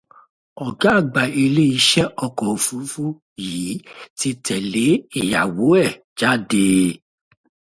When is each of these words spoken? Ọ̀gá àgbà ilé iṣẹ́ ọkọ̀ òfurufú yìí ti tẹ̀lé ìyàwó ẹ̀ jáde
Ọ̀gá 0.65 0.91
àgbà 0.99 1.23
ilé 1.43 1.63
iṣẹ́ 1.77 2.11
ọkọ̀ 2.25 2.47
òfurufú 2.55 3.05
yìí 3.45 3.73
ti 4.17 4.29
tẹ̀lé 4.45 4.85
ìyàwó 5.19 5.65
ẹ̀ 5.85 5.89
jáde 6.17 6.63